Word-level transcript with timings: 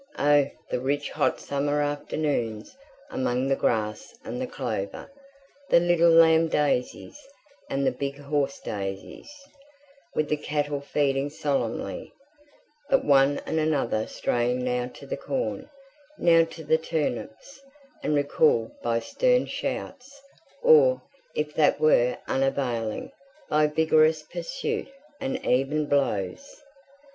Oh! 0.17 0.47
the 0.71 0.79
rich 0.79 1.11
hot 1.11 1.39
summer 1.39 1.79
afternoons 1.79 2.75
among 3.11 3.47
the 3.49 3.55
grass 3.55 4.15
and 4.23 4.41
the 4.41 4.47
clover, 4.47 5.11
the 5.69 5.79
little 5.79 6.09
lamb 6.09 6.47
daisies, 6.47 7.19
and 7.69 7.85
the 7.85 7.91
big 7.91 8.17
horse 8.17 8.59
daisies, 8.59 9.29
with 10.15 10.27
the 10.27 10.37
cattle 10.37 10.81
feeding 10.81 11.29
solemnly, 11.29 12.11
but 12.89 13.05
one 13.05 13.41
and 13.45 13.59
another 13.59 14.07
straying 14.07 14.63
now 14.63 14.87
to 14.87 15.05
the 15.05 15.17
corn, 15.17 15.69
now 16.17 16.45
to 16.45 16.63
the 16.63 16.79
turnips, 16.79 17.61
and 18.01 18.15
recalled 18.15 18.71
by 18.81 18.99
stern 18.99 19.45
shouts, 19.45 20.19
or, 20.63 21.03
if 21.35 21.53
that 21.53 21.79
were 21.79 22.17
unavailing, 22.27 23.11
by 23.49 23.67
vigorous 23.67 24.23
pursuit 24.23 24.87
and 25.19 25.45
even 25.45 25.85
blows! 25.85 26.63